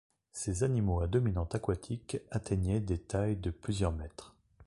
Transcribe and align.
Ces 0.31 0.63
animaux 0.63 0.99
à 1.01 1.05
dominante 1.05 1.53
aquatique 1.53 2.17
atteignaient 2.31 2.79
des 2.79 2.97
tailles 2.97 3.35
de 3.35 3.51
plusieurs 3.51 3.91
mètres. 3.91 4.33